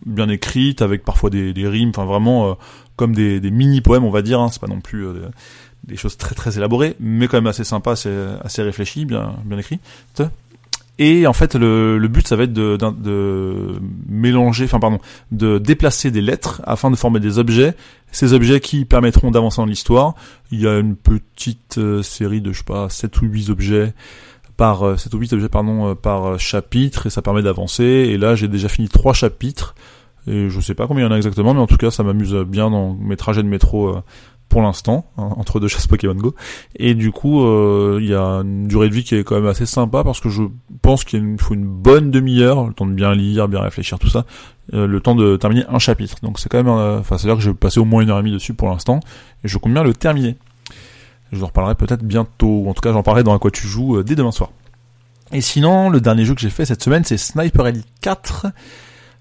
bien 0.06 0.28
écrites, 0.28 0.80
avec 0.80 1.04
parfois 1.04 1.28
des, 1.28 1.52
rimes, 1.68 1.90
enfin 1.90 2.06
vraiment 2.06 2.56
comme 2.96 3.14
des, 3.14 3.40
mini-poèmes, 3.50 4.04
on 4.04 4.10
va 4.10 4.22
dire. 4.22 4.40
Hein. 4.40 4.48
C'est 4.50 4.60
pas 4.60 4.68
non 4.68 4.80
plus 4.80 5.04
des 5.84 5.96
choses 5.96 6.16
très 6.16 6.36
très 6.36 6.56
élaborées, 6.56 6.94
mais 7.00 7.26
quand 7.26 7.36
même 7.36 7.48
assez 7.48 7.64
sympa, 7.64 7.90
assez, 7.90 8.14
assez 8.42 8.62
réfléchi, 8.62 9.04
bien 9.04 9.34
bien 9.44 9.58
écrit. 9.58 9.80
Et 10.98 11.26
en 11.26 11.32
fait, 11.32 11.54
le, 11.54 11.96
le 11.96 12.08
but, 12.08 12.26
ça 12.26 12.34
va 12.34 12.44
être 12.44 12.52
de, 12.52 12.76
de, 12.76 13.80
mélanger, 14.08 14.64
enfin 14.64 14.80
pardon, 14.80 14.98
de 15.30 15.58
déplacer 15.58 16.10
des 16.10 16.20
lettres 16.20 16.60
afin 16.64 16.90
de 16.90 16.96
former 16.96 17.20
des 17.20 17.38
objets. 17.38 17.74
Ces 18.10 18.32
objets 18.32 18.60
qui 18.60 18.84
permettront 18.84 19.30
d'avancer 19.30 19.58
dans 19.58 19.66
l'histoire. 19.66 20.14
Il 20.50 20.60
y 20.60 20.66
a 20.66 20.78
une 20.78 20.96
petite 20.96 21.78
euh, 21.78 22.02
série 22.02 22.40
de, 22.40 22.52
je 22.52 22.58
sais 22.58 22.64
pas, 22.64 22.88
7 22.88 23.22
ou 23.22 23.26
8 23.26 23.50
objets 23.50 23.94
par 24.56 24.82
euh, 24.82 24.96
7 24.96 25.14
ou 25.14 25.18
8 25.18 25.34
objets 25.34 25.48
pardon 25.48 25.90
euh, 25.90 25.94
par 25.94 26.40
chapitre 26.40 27.06
et 27.06 27.10
ça 27.10 27.22
permet 27.22 27.42
d'avancer. 27.42 27.84
Et 27.84 28.18
là, 28.18 28.34
j'ai 28.34 28.48
déjà 28.48 28.68
fini 28.68 28.88
trois 28.88 29.12
chapitres. 29.12 29.74
Et 30.28 30.50
je 30.50 30.60
sais 30.60 30.74
pas 30.74 30.86
combien 30.86 31.04
il 31.04 31.06
y 31.06 31.10
en 31.10 31.14
a 31.14 31.16
exactement, 31.16 31.54
mais 31.54 31.60
en 31.60 31.66
tout 31.66 31.78
cas, 31.78 31.90
ça 31.90 32.02
m'amuse 32.02 32.34
bien 32.46 32.70
dans 32.70 32.94
mes 32.94 33.16
trajets 33.16 33.42
de 33.42 33.48
métro 33.48 33.88
euh, 33.88 34.02
pour 34.48 34.62
l'instant, 34.62 35.10
hein, 35.18 35.28
entre 35.36 35.60
deux 35.60 35.68
chasses 35.68 35.86
Pokémon 35.86 36.14
Go. 36.14 36.34
Et 36.76 36.94
du 36.94 37.12
coup, 37.12 37.44
euh, 37.44 37.98
il 38.00 38.08
y 38.08 38.14
a 38.14 38.22
une 38.22 38.66
durée 38.66 38.88
de 38.88 38.94
vie 38.94 39.04
qui 39.04 39.14
est 39.14 39.24
quand 39.24 39.34
même 39.34 39.46
assez 39.46 39.66
sympa 39.66 40.02
parce 40.04 40.20
que 40.20 40.28
je 40.28 40.42
pense 40.82 41.04
qu'il 41.04 41.36
faut 41.38 41.54
une 41.54 41.66
bonne 41.66 42.10
demi-heure, 42.10 42.66
le 42.66 42.72
temps 42.72 42.86
de 42.86 42.92
bien 42.92 43.14
lire, 43.14 43.48
bien 43.48 43.60
réfléchir, 43.60 43.98
tout 43.98 44.08
ça, 44.08 44.24
euh, 44.74 44.86
le 44.86 45.00
temps 45.00 45.14
de 45.14 45.36
terminer 45.36 45.64
un 45.68 45.78
chapitre. 45.78 46.16
Donc 46.22 46.38
c'est 46.38 46.48
quand 46.48 46.58
même, 46.58 46.68
euh, 46.68 47.00
enfin, 47.00 47.18
c'est-à-dire 47.18 47.36
que 47.36 47.42
je 47.42 47.50
vais 47.50 47.56
passer 47.56 47.78
au 47.78 47.84
moins 47.84 48.02
une 48.02 48.10
heure 48.10 48.18
et 48.18 48.22
demie 48.22 48.32
dessus 48.32 48.54
pour 48.54 48.68
l'instant, 48.68 49.00
et 49.44 49.48
je 49.48 49.58
compte 49.58 49.74
bien 49.74 49.84
le 49.84 49.92
terminer. 49.92 50.36
Je 51.30 51.36
vous 51.36 51.44
en 51.44 51.48
reparlerai 51.48 51.74
peut-être 51.74 52.02
bientôt, 52.02 52.64
en 52.68 52.74
tout 52.74 52.80
cas 52.80 52.92
j'en 52.92 53.02
parlerai 53.02 53.24
dans 53.24 53.34
à 53.34 53.38
quoi 53.38 53.50
tu 53.50 53.66
joues 53.66 54.02
dès 54.02 54.14
demain 54.14 54.32
soir. 54.32 54.50
Et 55.30 55.42
sinon, 55.42 55.90
le 55.90 56.00
dernier 56.00 56.24
jeu 56.24 56.34
que 56.34 56.40
j'ai 56.40 56.48
fait 56.48 56.64
cette 56.64 56.82
semaine, 56.82 57.04
c'est 57.04 57.18
Sniper 57.18 57.66
Elite 57.66 57.86
4. 58.00 58.46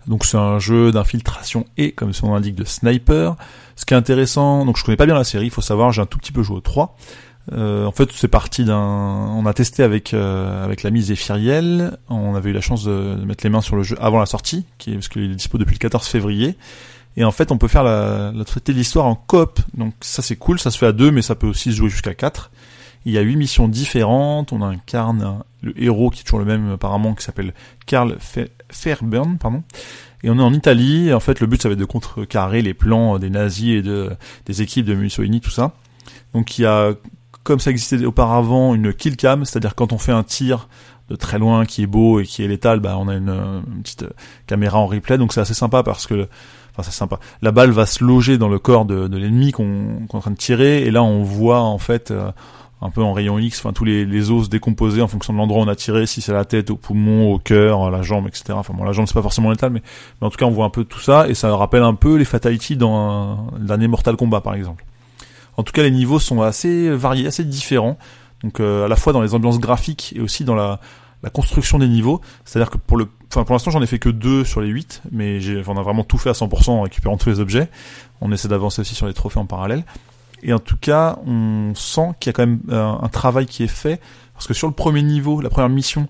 Donc 0.08 0.26
c'est 0.26 0.38
un 0.38 0.60
jeu 0.60 0.92
d'infiltration 0.92 1.66
et, 1.78 1.92
comme 1.92 2.14
son 2.14 2.28
nom 2.28 2.36
l'indique, 2.36 2.56
de 2.56 2.64
sniper. 2.64 3.36
Ce 3.76 3.86
qui 3.86 3.94
est 3.94 3.98
intéressant, 3.98 4.66
donc 4.66 4.78
je 4.78 4.84
connais 4.84 4.98
pas 4.98 5.06
bien 5.06 5.16
la 5.16 5.24
série, 5.24 5.46
il 5.46 5.52
faut 5.52 5.62
savoir, 5.62 5.92
j'ai 5.92 6.02
un 6.02 6.06
tout 6.06 6.18
petit 6.18 6.32
peu 6.32 6.44
joué 6.44 6.58
au 6.58 6.62
3. 6.62 6.96
Euh, 7.54 7.86
en 7.86 7.92
fait, 7.92 8.10
c'est 8.12 8.28
parti 8.28 8.66
d'un. 8.66 8.78
On 8.78 9.46
a 9.46 9.54
testé 9.54 9.84
avec 9.84 10.14
euh, 10.14 10.64
avec 10.66 10.84
l'ami 10.84 11.02
Zéphiriel. 11.02 11.98
On 12.10 12.36
avait 12.36 12.50
eu 12.50 12.54
la 12.54 12.62
chance 12.62 12.84
de, 12.84 13.16
mettre 13.26 13.44
les 13.44 13.50
mains 13.50 13.62
sur 13.62 13.76
le 13.76 13.84
jeu 13.84 13.96
avant 14.02 14.20
la 14.20 14.26
sortie, 14.26 14.66
qui 14.78 14.92
est, 14.92 14.94
parce 14.96 15.08
qu'il 15.08 15.24
est 15.24 15.36
dispo 15.36 15.58
depuis 15.58 15.74
le 15.74 15.80
14 15.80 16.06
février. 16.06 16.58
Et 17.16 17.24
en 17.24 17.32
fait, 17.32 17.52
on 17.52 17.58
peut 17.58 17.68
faire 17.68 17.84
la, 17.84 18.32
la 18.34 18.46
traité 18.46 18.74
de 18.74 18.78
l'histoire 18.78 19.06
en 19.06 19.16
coop. 19.16 19.60
Donc 19.76 19.94
ça, 20.02 20.22
c'est 20.22 20.36
cool. 20.36 20.60
Ça 20.60 20.72
se 20.72 20.78
fait 20.78 20.88
à 20.88 20.92
deux, 20.92 21.10
mais 21.10 21.22
ça 21.22 21.36
peut 21.36 21.48
aussi 21.48 21.72
se 21.72 21.78
jouer 21.78 21.90
jusqu'à 21.90 22.14
quatre. 22.14 22.52
Il 23.06 23.14
y 23.14 23.18
a 23.18 23.22
huit 23.22 23.38
missions 23.38 23.70
différentes. 23.70 24.52
On 24.52 24.62
incarne 24.62 25.42
le 25.62 25.82
héros 25.82 26.10
qui 26.10 26.22
est 26.22 26.24
toujours 26.24 26.40
le 26.40 26.46
même 26.46 26.72
apparemment, 26.72 27.16
qui 27.16 27.24
s'appelle 27.24 27.54
Karl 27.86 28.18
Fairburn, 28.70 29.38
pardon. 29.38 29.64
Et 30.24 30.30
on 30.30 30.38
est 30.40 30.44
en 30.44 30.54
Italie. 30.54 31.14
En 31.14 31.20
fait, 31.20 31.40
le 31.40 31.48
but 31.48 31.62
ça 31.62 31.70
va 31.70 31.74
être 31.74 31.80
de 31.80 31.86
contrecarrer 31.86 32.62
les 32.62 32.74
plans 32.74 33.20
des 33.20 33.30
nazis 33.30 33.78
et 33.78 33.82
de 33.82 34.12
des 34.46 34.62
équipes 34.62 34.86
de 34.86 34.96
Mussolini, 34.96 35.42
tout 35.42 35.50
ça. 35.50 35.74
Donc 36.34 36.58
il 36.58 36.64
y 36.64 36.66
a, 36.66 36.94
comme 37.44 37.60
ça 37.60 37.72
existait 37.72 38.04
auparavant, 38.06 38.76
une 38.76 38.94
kill 38.94 39.16
cam, 39.16 39.46
c'est-à-dire 39.46 39.76
quand 39.76 39.94
on 39.94 39.98
fait 39.98 40.12
un 40.12 40.24
tir 40.24 40.68
de 41.10 41.16
très 41.16 41.40
loin 41.40 41.66
qui 41.66 41.84
est 41.84 41.88
beau 41.88 42.20
et 42.20 42.26
qui 42.26 42.44
est 42.44 42.48
létal, 42.48 42.80
bah 42.80 42.98
on 43.00 43.08
a 43.08 43.16
une, 43.16 43.64
petite 43.82 44.06
caméra 44.46 44.80
en 44.80 44.88
replay. 44.88 45.18
Donc 45.18 45.34
c'est 45.34 45.40
assez 45.40 45.54
sympa 45.54 45.84
parce 45.84 46.08
que 46.08 46.28
enfin 46.74 46.84
c'est 46.84 46.92
sympa. 46.92 47.20
La 47.42 47.52
balle 47.52 47.72
va 47.72 47.86
se 47.86 48.04
loger 48.04 48.38
dans 48.38 48.50
le 48.50 48.60
corps 48.60 48.86
de, 48.86 49.08
de 49.08 49.18
l'ennemi 49.18 49.52
qu'on 49.52 50.00
est 50.02 50.16
en 50.16 50.20
train 50.20 50.32
de 50.32 50.36
tirer 50.36 50.84
et 50.84 50.92
là 50.92 51.04
on 51.04 51.24
voit 51.24 51.62
en 51.62 51.78
fait 51.78 52.12
euh, 52.12 52.32
un 52.82 52.90
peu 52.92 53.02
en 53.02 53.14
rayon 53.14 53.40
X, 53.40 53.60
enfin 53.60 53.74
tous 53.74 53.86
les, 53.86 54.06
les 54.06 54.30
os 54.30 54.50
décomposés 54.50 55.02
en 55.02 55.08
fonction 55.08 55.34
de 55.34 55.38
l'endroit 55.38 55.62
où 55.62 55.66
on 55.66 55.68
a 55.68 55.76
tiré, 55.76 56.06
si 56.06 56.22
c'est 56.22 56.34
la 56.34 56.46
tête, 56.46 56.70
au 56.70 56.76
poumon, 56.76 57.34
au 57.34 57.40
cœur, 57.40 57.86
à 57.86 57.90
la 57.90 58.04
jambe, 58.04 58.28
etc. 58.28 58.46
Enfin 58.52 58.74
bon, 58.76 58.84
la 58.84 58.92
jambe 58.92 59.08
c'est 59.08 59.16
pas 59.16 59.24
forcément 59.24 59.50
létal, 59.50 59.72
mais, 59.72 59.82
mais 60.22 60.28
en 60.28 60.30
tout 60.30 60.38
cas 60.38 60.46
on 60.46 60.52
voit 60.52 60.66
un 60.66 60.70
peu 60.70 60.84
tout 60.84 61.00
ça 61.00 61.28
et 61.28 61.34
ça 61.34 61.56
rappelle 61.56 61.84
un 61.84 61.96
peu 61.96 62.16
les 62.16 62.26
fatalities 62.26 62.78
dans 62.78 63.50
l'année 63.60 63.88
Mortal 63.88 64.16
Kombat 64.16 64.42
par 64.42 64.54
exemple. 64.54 64.86
En 65.58 65.64
tout 65.64 65.74
cas 65.74 65.82
les 65.82 65.92
niveaux 65.92 66.20
sont 66.20 66.42
assez 66.42 66.90
variés, 66.92 67.28
assez 67.28 67.44
différents, 67.44 67.98
donc 68.44 68.60
euh, 68.60 68.86
à 68.86 68.88
la 68.88 68.96
fois 68.96 69.12
dans 69.12 69.22
les 69.22 69.34
ambiances 69.34 69.60
graphiques 69.60 70.14
et 70.16 70.22
aussi 70.22 70.44
dans 70.44 70.56
la, 70.56 70.80
la 71.24 71.32
construction 71.32 71.80
des 71.80 71.88
niveaux. 71.88 72.22
C'est-à-dire 72.46 72.70
que 72.70 72.78
pour 72.78 72.98
le, 72.98 73.08
enfin 73.32 73.44
pour 73.44 73.54
l'instant 73.54 73.72
j'en 73.72 73.82
ai 73.82 73.88
fait 73.88 73.98
que 73.98 74.10
deux 74.10 74.44
sur 74.44 74.62
les 74.62 74.68
8, 74.68 75.02
mais 75.12 75.40
j'ai, 75.40 75.64
on 75.66 75.78
a 75.78 75.82
vraiment 75.82 76.04
tout 76.04 76.20
fait 76.20 76.30
à 76.30 76.34
100% 76.34 76.70
en 76.70 76.82
récupérant 76.84 77.18
tous 77.18 77.30
les 77.30 77.40
objets. 77.40 77.70
On 78.22 78.32
essaie 78.32 78.48
d'avancer 78.48 78.82
aussi 78.82 78.94
sur 78.94 79.08
les 79.08 79.14
trophées 79.14 79.40
en 79.40 79.48
parallèle. 79.48 79.84
Et 80.44 80.54
en 80.54 80.60
tout 80.60 80.78
cas, 80.78 81.18
on 81.26 81.74
sent 81.76 82.12
qu'il 82.20 82.30
y 82.30 82.32
a 82.32 82.34
quand 82.34 82.46
même 82.46 82.60
euh, 82.70 82.94
un 83.02 83.10
travail 83.10 83.46
qui 83.46 83.64
est 83.64 83.68
fait, 83.68 84.00
parce 84.34 84.48
que 84.48 84.54
sur 84.54 84.68
le 84.68 84.74
premier 84.74 85.02
niveau, 85.02 85.42
la 85.42 85.50
première 85.50 85.70
mission, 85.70 86.08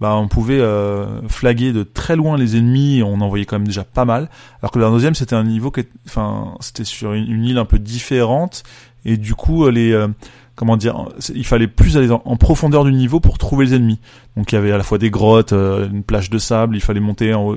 bah, 0.00 0.14
on 0.14 0.28
pouvait 0.28 0.60
euh, 0.60 1.26
flaguer 1.28 1.72
de 1.72 1.82
très 1.82 2.16
loin 2.16 2.36
les 2.36 2.56
ennemis, 2.56 2.98
et 2.98 3.02
on 3.02 3.20
en 3.20 3.28
voyait 3.28 3.44
quand 3.44 3.56
même 3.56 3.66
déjà 3.66 3.84
pas 3.84 4.04
mal. 4.04 4.28
Alors 4.62 4.70
que 4.70 4.78
le 4.78 4.88
deuxième, 4.90 5.14
c'était 5.14 5.36
un 5.36 5.44
niveau 5.44 5.70
qui, 5.70 5.82
enfin, 6.06 6.54
c'était 6.60 6.84
sur 6.84 7.12
une, 7.12 7.44
île 7.44 7.58
un 7.58 7.64
peu 7.64 7.78
différente, 7.78 8.62
et 9.04 9.16
du 9.16 9.34
coup, 9.34 9.68
les 9.68 9.92
euh, 9.92 10.08
comment 10.60 10.76
dire, 10.76 11.06
il 11.34 11.46
fallait 11.46 11.68
plus 11.68 11.96
aller 11.96 12.10
en, 12.10 12.36
profondeur 12.36 12.84
du 12.84 12.92
niveau 12.92 13.18
pour 13.18 13.38
trouver 13.38 13.64
les 13.64 13.74
ennemis. 13.76 13.98
Donc 14.36 14.52
il 14.52 14.56
y 14.56 14.58
avait 14.58 14.70
à 14.70 14.76
la 14.76 14.82
fois 14.82 14.98
des 14.98 15.08
grottes, 15.08 15.54
euh, 15.54 15.88
une 15.88 16.02
plage 16.02 16.28
de 16.28 16.36
sable, 16.36 16.76
il 16.76 16.82
fallait 16.82 17.00
monter 17.00 17.32
en 17.32 17.46
haut, 17.46 17.56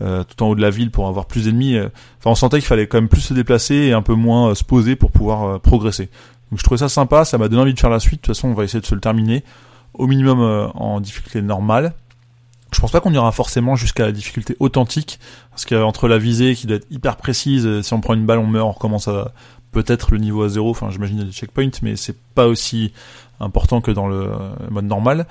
euh, 0.00 0.24
tout 0.24 0.42
en 0.42 0.48
haut 0.48 0.54
de 0.54 0.62
la 0.62 0.70
ville 0.70 0.90
pour 0.90 1.08
avoir 1.08 1.26
plus 1.26 1.44
d'ennemis. 1.44 1.76
Euh. 1.76 1.90
Enfin, 2.18 2.30
on 2.30 2.34
sentait 2.34 2.56
qu'il 2.56 2.66
fallait 2.66 2.86
quand 2.86 2.96
même 2.96 3.10
plus 3.10 3.20
se 3.20 3.34
déplacer 3.34 3.74
et 3.74 3.92
un 3.92 4.00
peu 4.00 4.14
moins 4.14 4.54
se 4.54 4.64
poser 4.64 4.96
pour 4.96 5.10
pouvoir 5.10 5.60
progresser. 5.60 6.08
Donc 6.50 6.58
je 6.58 6.64
trouvais 6.64 6.78
ça 6.78 6.88
sympa, 6.88 7.26
ça 7.26 7.36
m'a 7.36 7.48
donné 7.48 7.60
envie 7.60 7.74
de 7.74 7.80
faire 7.80 7.90
la 7.90 8.00
suite. 8.00 8.22
De 8.22 8.26
toute 8.28 8.34
façon, 8.34 8.48
on 8.48 8.54
va 8.54 8.64
essayer 8.64 8.80
de 8.80 8.86
se 8.86 8.94
le 8.94 9.02
terminer 9.02 9.44
au 9.92 10.06
minimum 10.06 10.70
en 10.74 11.00
difficulté 11.02 11.42
normale. 11.42 11.92
Je 12.72 12.80
pense 12.80 12.90
pas 12.90 13.00
qu'on 13.00 13.12
ira 13.12 13.30
forcément 13.32 13.76
jusqu'à 13.76 14.06
la 14.06 14.12
difficulté 14.12 14.56
authentique, 14.58 15.18
parce 15.50 15.66
qu'entre 15.66 16.08
la 16.08 16.16
visée 16.16 16.54
qui 16.54 16.66
doit 16.66 16.76
être 16.76 16.86
hyper 16.90 17.16
précise, 17.16 17.82
si 17.82 17.92
on 17.94 18.00
prend 18.00 18.14
une 18.14 18.24
balle, 18.24 18.38
on 18.38 18.46
meurt, 18.46 18.66
on 18.66 18.72
recommence 18.72 19.08
à, 19.08 19.32
peut-être 19.72 20.12
le 20.12 20.18
niveau 20.18 20.42
à 20.42 20.48
zéro, 20.48 20.70
enfin 20.70 20.90
j'imagine 20.90 21.24
des 21.24 21.32
checkpoints, 21.32 21.70
mais 21.82 21.96
c'est 21.96 22.16
pas 22.34 22.46
aussi 22.46 22.92
important 23.40 23.80
que 23.80 23.90
dans 23.90 24.08
le 24.08 24.30
mode 24.70 24.86
normal. 24.86 25.26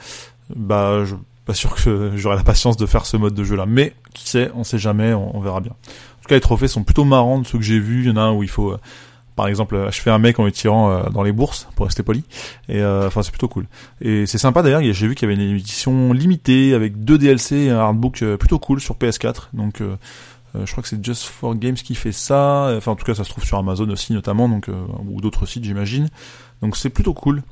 Bah, 0.55 1.03
je 1.03 1.15
pas 1.47 1.53
sûr 1.53 1.73
que 1.73 2.11
j'aurai 2.15 2.35
la 2.35 2.43
patience 2.43 2.77
de 2.77 2.85
faire 2.85 3.07
ce 3.07 3.17
mode 3.17 3.33
de 3.33 3.43
jeu 3.43 3.55
là, 3.55 3.65
mais 3.65 3.93
qui 4.13 4.29
sait, 4.29 4.51
on 4.53 4.63
sait 4.63 4.77
jamais, 4.77 5.13
on, 5.13 5.39
verra 5.39 5.61
bien. 5.61 5.71
En 5.71 6.21
tout 6.21 6.27
cas, 6.27 6.35
les 6.35 6.41
trophées 6.41 6.67
sont 6.67 6.83
plutôt 6.83 7.05
marrants 7.05 7.39
de 7.39 7.47
ceux 7.47 7.57
que 7.57 7.63
j'ai 7.63 7.79
vus. 7.79 8.03
Il 8.03 8.09
y 8.09 8.11
en 8.11 8.17
a 8.17 8.21
un 8.21 8.33
où 8.33 8.43
il 8.43 8.49
faut, 8.49 8.71
euh, 8.71 8.79
par 9.35 9.47
exemple, 9.47 9.89
fais 9.91 10.09
un 10.09 10.17
mec 10.17 10.39
en 10.39 10.45
le 10.45 10.51
tirant 10.51 10.91
euh, 10.91 11.09
dans 11.09 11.23
les 11.23 11.31
bourses 11.31 11.67
pour 11.75 11.85
rester 11.85 12.03
poli, 12.03 12.23
et 12.67 12.81
euh, 12.81 13.07
enfin 13.07 13.23
c'est 13.23 13.31
plutôt 13.31 13.47
cool. 13.47 13.67
Et 14.01 14.25
c'est 14.25 14.37
sympa 14.37 14.61
d'ailleurs. 14.61 14.81
J'ai 14.81 15.07
vu 15.07 15.15
qu'il 15.15 15.29
y 15.29 15.31
avait 15.31 15.41
une 15.41 15.55
édition 15.55 16.11
limitée 16.11 16.73
avec 16.73 17.03
deux 17.03 17.17
DLC 17.17 17.55
et 17.55 17.69
un 17.69 17.79
artbook 17.79 18.23
plutôt 18.37 18.59
cool 18.59 18.81
sur 18.81 18.95
PS4, 18.95 19.49
donc 19.53 19.81
euh, 19.81 19.95
je 20.55 20.71
crois 20.71 20.81
que 20.81 20.89
c'est 20.89 21.03
Just 21.03 21.25
for 21.25 21.55
Games 21.55 21.75
qui 21.75 21.95
fait 21.95 22.11
ça. 22.11 22.73
Enfin, 22.77 22.91
en 22.91 22.95
tout 22.95 23.05
cas, 23.05 23.13
ça 23.13 23.23
se 23.23 23.29
trouve 23.29 23.43
sur 23.43 23.57
Amazon 23.57 23.89
aussi, 23.89 24.13
notamment, 24.13 24.49
donc, 24.49 24.69
euh, 24.69 24.85
ou 25.07 25.21
d'autres 25.21 25.45
sites, 25.45 25.63
j'imagine. 25.63 26.09
Donc, 26.61 26.77
c'est 26.77 26.89
plutôt 26.89 27.13
cool. 27.13 27.43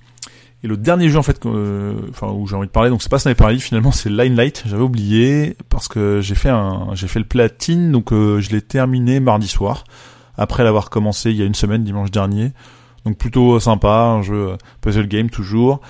Et 0.63 0.67
le 0.67 0.77
dernier 0.77 1.09
jeu, 1.09 1.19
en 1.19 1.23
fait, 1.23 1.45
euh, 1.45 1.99
où 2.21 2.47
j'ai 2.47 2.55
envie 2.55 2.67
de 2.67 2.71
parler, 2.71 2.89
donc 2.89 3.03
c'est 3.03 3.09
pas 3.09 3.19
Sniper 3.19 3.49
Elite, 3.49 3.61
finalement, 3.61 3.91
c'est 3.91 4.09
Limelight. 4.09 4.63
J'avais 4.65 4.83
oublié, 4.83 5.55
parce 5.69 5.87
que 5.87 6.21
j'ai 6.21 6.35
fait 6.35 6.49
un, 6.49 6.89
j'ai 6.93 7.07
fait 7.07 7.19
le 7.19 7.25
platine, 7.25 7.91
donc 7.91 8.11
je 8.11 8.49
l'ai 8.49 8.61
terminé 8.61 9.19
mardi 9.19 9.47
soir, 9.47 9.83
après 10.37 10.63
l'avoir 10.63 10.89
commencé 10.89 11.29
il 11.29 11.37
y 11.37 11.43
a 11.43 11.45
une 11.45 11.55
semaine, 11.55 11.83
dimanche 11.83 12.09
dernier. 12.09 12.51
Donc 13.05 13.17
plutôt 13.17 13.59
sympa, 13.59 14.05
un 14.17 14.23
jeu 14.23 14.57
puzzle 14.81 15.07
game 15.07 15.29
toujours. 15.29 15.81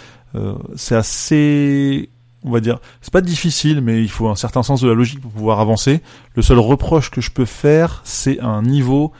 c'est 0.75 0.95
assez 0.95 2.09
on 2.45 2.51
va 2.51 2.61
dire. 2.61 2.79
C'est 3.01 3.11
pas 3.11 3.21
difficile, 3.21 3.81
mais 3.81 4.01
il 4.01 4.09
faut 4.09 4.29
un 4.29 4.35
certain 4.35 4.63
sens 4.63 4.81
de 4.81 4.87
la 4.87 4.93
logique 4.93 5.19
pour 5.19 5.31
pouvoir 5.31 5.59
avancer. 5.59 6.01
Le 6.35 6.41
seul 6.41 6.59
reproche 6.59 7.11
que 7.11 7.19
je 7.19 7.31
peux 7.31 7.45
faire, 7.45 8.01
c'est 8.05 8.39
un 8.39 8.61
niveau 8.61 9.11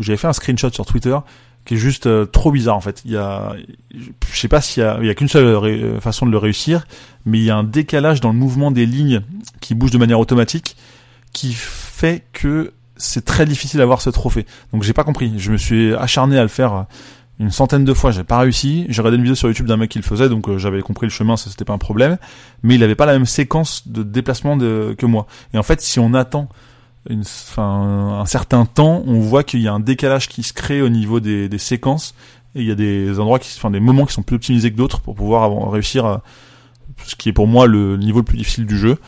j'avais 0.00 0.16
fait 0.16 0.26
un 0.26 0.32
screenshot 0.32 0.70
sur 0.70 0.86
Twitter 0.86 1.16
qui 1.64 1.74
est 1.74 1.78
juste 1.78 2.06
euh, 2.06 2.26
trop 2.26 2.52
bizarre 2.52 2.76
en 2.76 2.80
fait. 2.80 3.02
Il 3.04 3.12
y 3.12 3.16
a, 3.16 3.54
je 3.92 4.38
sais 4.38 4.48
pas 4.48 4.60
s'il 4.60 4.82
y 4.82 4.86
a, 4.86 4.98
il 5.00 5.06
y 5.06 5.10
a 5.10 5.14
qu'une 5.14 5.28
seule 5.28 5.46
euh, 5.46 6.00
façon 6.00 6.26
de 6.26 6.30
le 6.30 6.38
réussir, 6.38 6.86
mais 7.24 7.38
il 7.38 7.44
y 7.44 7.50
a 7.50 7.56
un 7.56 7.64
décalage 7.64 8.20
dans 8.20 8.32
le 8.32 8.38
mouvement 8.38 8.70
des 8.70 8.86
lignes 8.86 9.22
qui 9.60 9.74
bougent 9.74 9.92
de 9.92 9.98
manière 9.98 10.20
automatique, 10.20 10.76
qui 11.32 11.54
fait 11.54 12.24
que 12.32 12.72
c'est 12.96 13.24
très 13.24 13.46
difficile 13.46 13.78
d'avoir 13.78 14.02
ce 14.02 14.10
trophée. 14.10 14.46
Donc 14.72 14.82
j'ai 14.82 14.92
pas 14.92 15.04
compris. 15.04 15.32
Je 15.38 15.50
me 15.50 15.56
suis 15.56 15.94
acharné 15.94 16.38
à 16.38 16.42
le 16.42 16.48
faire 16.48 16.86
une 17.40 17.50
centaine 17.50 17.84
de 17.84 17.94
fois, 17.94 18.10
j'ai 18.10 18.24
pas 18.24 18.38
réussi. 18.38 18.86
J'ai 18.88 19.00
regardé 19.00 19.16
une 19.16 19.22
vidéo 19.22 19.34
sur 19.34 19.48
YouTube 19.48 19.66
d'un 19.66 19.76
mec 19.76 19.90
qui 19.90 19.98
le 19.98 20.04
faisait, 20.04 20.28
donc 20.28 20.48
euh, 20.48 20.58
j'avais 20.58 20.82
compris 20.82 21.06
le 21.06 21.10
chemin, 21.10 21.36
ça 21.36 21.50
c'était 21.50 21.64
pas 21.64 21.72
un 21.72 21.78
problème. 21.78 22.16
Mais 22.62 22.76
il 22.76 22.82
avait 22.82 22.94
pas 22.94 23.06
la 23.06 23.12
même 23.14 23.26
séquence 23.26 23.88
de 23.88 24.02
déplacement 24.02 24.56
de, 24.56 24.94
que 24.96 25.06
moi. 25.06 25.26
Et 25.52 25.58
en 25.58 25.62
fait, 25.62 25.80
si 25.80 25.98
on 25.98 26.14
attend 26.14 26.48
une, 27.10 27.24
un 27.56 28.26
certain 28.26 28.64
temps, 28.66 29.02
on 29.06 29.18
voit 29.20 29.42
qu'il 29.42 29.60
y 29.60 29.68
a 29.68 29.72
un 29.72 29.80
décalage 29.80 30.28
qui 30.28 30.42
se 30.42 30.52
crée 30.52 30.80
au 30.80 30.88
niveau 30.88 31.20
des, 31.20 31.48
des 31.48 31.58
séquences. 31.58 32.14
Et 32.54 32.60
il 32.60 32.68
y 32.68 32.70
a 32.70 32.76
des 32.76 33.18
endroits 33.18 33.40
qui, 33.40 33.52
enfin, 33.56 33.70
des 33.70 33.80
moments 33.80 34.06
qui 34.06 34.12
sont 34.12 34.22
plus 34.22 34.36
optimisés 34.36 34.70
que 34.70 34.76
d'autres 34.76 35.00
pour 35.00 35.16
pouvoir 35.16 35.70
réussir 35.70 36.06
à, 36.06 36.22
ce 37.04 37.16
qui 37.16 37.28
est 37.28 37.32
pour 37.32 37.46
moi 37.46 37.66
le 37.66 37.96
niveau 37.96 38.20
le 38.20 38.24
plus 38.24 38.38
difficile 38.38 38.66
du 38.66 38.78
jeu. 38.78 38.98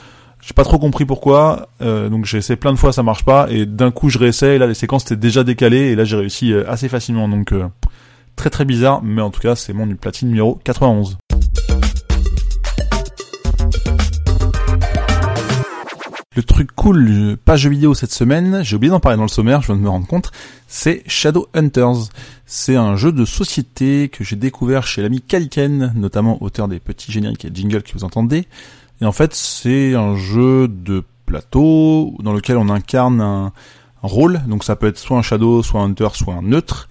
J'ai 0.42 0.54
pas 0.54 0.64
trop 0.64 0.78
compris 0.78 1.04
pourquoi, 1.04 1.68
euh, 1.82 2.08
donc 2.08 2.24
j'ai 2.24 2.38
essayé 2.38 2.56
plein 2.56 2.72
de 2.72 2.78
fois, 2.78 2.92
ça 2.92 3.02
marche 3.02 3.24
pas, 3.24 3.48
et 3.50 3.66
d'un 3.66 3.90
coup 3.90 4.10
je 4.10 4.18
réessaye, 4.18 4.56
et 4.56 4.58
là 4.58 4.66
les 4.66 4.74
séquences 4.74 5.04
étaient 5.04 5.16
déjà 5.16 5.42
décalées, 5.42 5.90
et 5.90 5.96
là 5.96 6.04
j'ai 6.04 6.16
réussi 6.16 6.52
euh, 6.52 6.70
assez 6.70 6.88
facilement, 6.88 7.28
donc 7.28 7.52
euh, 7.52 7.66
très 8.36 8.50
très 8.50 8.64
bizarre, 8.64 9.02
mais 9.02 9.22
en 9.22 9.30
tout 9.30 9.40
cas 9.40 9.56
c'est 9.56 9.72
mon 9.72 9.86
platine 9.96 10.28
numéro 10.28 10.60
91. 10.64 11.18
Le 16.36 16.42
truc 16.42 16.70
cool, 16.76 17.38
pas 17.42 17.56
jeu 17.56 17.70
vidéo 17.70 17.94
cette 17.94 18.12
semaine, 18.12 18.62
j'ai 18.62 18.76
oublié 18.76 18.90
d'en 18.90 19.00
parler 19.00 19.16
dans 19.16 19.22
le 19.22 19.28
sommaire, 19.28 19.62
je 19.62 19.68
viens 19.68 19.76
de 19.76 19.80
me 19.80 19.88
rendre 19.88 20.06
compte, 20.06 20.30
c'est 20.68 21.02
Shadow 21.06 21.48
Hunters. 21.54 22.10
C'est 22.44 22.76
un 22.76 22.94
jeu 22.94 23.10
de 23.10 23.24
société 23.24 24.10
que 24.10 24.22
j'ai 24.22 24.36
découvert 24.36 24.86
chez 24.86 25.00
l'ami 25.00 25.22
Kaliken, 25.22 25.94
notamment 25.96 26.42
auteur 26.42 26.68
des 26.68 26.78
petits 26.78 27.10
génériques 27.10 27.46
et 27.46 27.50
jingles 27.54 27.82
que 27.82 27.94
vous 27.94 28.04
entendez. 28.04 28.46
Et 29.00 29.06
en 29.06 29.12
fait, 29.12 29.34
c'est 29.34 29.94
un 29.94 30.14
jeu 30.14 30.68
de 30.68 31.04
plateau 31.24 32.14
dans 32.20 32.34
lequel 32.34 32.58
on 32.58 32.68
incarne 32.68 33.20
un, 33.20 33.52
rôle, 34.02 34.42
donc 34.46 34.62
ça 34.62 34.76
peut 34.76 34.86
être 34.86 34.98
soit 34.98 35.18
un 35.18 35.22
Shadow, 35.22 35.62
soit 35.62 35.80
un 35.80 35.86
Hunter, 35.86 36.08
soit 36.12 36.34
un 36.34 36.42
neutre. 36.42 36.88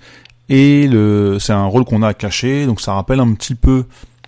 Et 0.50 0.88
le, 0.88 1.38
c'est 1.40 1.54
un 1.54 1.66
rôle 1.66 1.86
qu'on 1.86 2.04
a 2.04 2.14
caché, 2.14 2.66
donc 2.66 2.82
ça 2.82 2.94
rappelle 2.94 3.20
un 3.20 3.34
petit 3.34 3.56
peu 3.56 3.86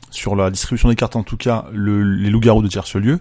sur 0.10 0.36
la 0.36 0.50
distribution 0.50 0.90
des 0.90 0.96
cartes 0.96 1.16
en 1.16 1.24
tout 1.24 1.38
cas 1.38 1.66
les 1.74 2.30
loups-garous 2.30 2.62
de 2.62 2.68
tierce 2.68 2.96
lieu. 2.96 3.20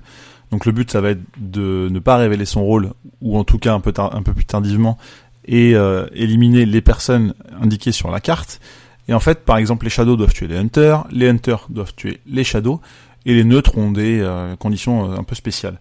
Donc 0.50 0.64
le 0.64 0.72
but 0.72 0.90
ça 0.90 1.00
va 1.00 1.10
être 1.10 1.22
de 1.38 1.88
ne 1.90 1.98
pas 1.98 2.16
révéler 2.16 2.44
son 2.44 2.64
rôle 2.64 2.92
ou 3.20 3.36
en 3.36 3.44
tout 3.44 3.58
cas 3.58 3.74
un 3.74 3.80
peu 3.80 3.92
un 3.98 4.22
peu 4.22 4.32
plus 4.32 4.44
tardivement 4.44 4.96
et 5.44 5.74
euh, 5.74 6.06
éliminer 6.12 6.66
les 6.66 6.80
personnes 6.80 7.34
indiquées 7.60 7.92
sur 7.92 8.10
la 8.10 8.20
carte. 8.20 8.60
Et 9.08 9.14
en 9.14 9.20
fait, 9.20 9.44
par 9.44 9.56
exemple, 9.56 9.84
les 9.84 9.90
shadows 9.90 10.16
doivent 10.16 10.32
tuer 10.32 10.48
les 10.48 10.56
hunters, 10.56 11.04
les 11.10 11.28
hunters 11.28 11.66
doivent 11.70 11.94
tuer 11.94 12.20
les 12.26 12.44
shadows 12.44 12.80
et 13.24 13.34
les 13.34 13.44
neutres 13.44 13.78
ont 13.78 13.92
des 13.92 14.20
euh, 14.20 14.56
conditions 14.56 15.12
euh, 15.12 15.16
un 15.16 15.22
peu 15.22 15.34
spéciales. 15.34 15.78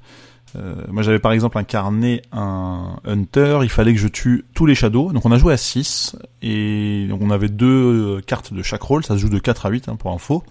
Euh, 0.56 0.76
moi 0.90 1.04
j'avais 1.04 1.20
par 1.20 1.32
exemple 1.32 1.58
incarné 1.58 2.22
un 2.32 2.98
hunter, 3.06 3.60
il 3.64 3.70
fallait 3.70 3.94
que 3.94 4.00
je 4.00 4.08
tue 4.08 4.46
tous 4.54 4.66
les 4.66 4.76
shadows, 4.76 5.12
donc 5.12 5.26
on 5.26 5.32
a 5.32 5.38
joué 5.38 5.54
à 5.54 5.58
6, 5.58 6.16
et 6.42 7.08
on 7.20 7.30
avait 7.30 7.50
deux 7.50 8.22
cartes 8.26 8.54
de 8.54 8.62
chaque 8.64 8.82
rôle, 8.82 9.04
ça 9.04 9.16
se 9.16 9.22
joue 9.22 9.30
de 9.30 9.40
4 9.40 9.66
à 9.66 9.70
8 9.70 9.90
hein, 9.90 9.96
pour 9.96 10.12
info, 10.12 10.44